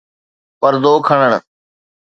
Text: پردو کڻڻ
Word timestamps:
پردو 0.59 0.93
کڻڻ 1.07 1.31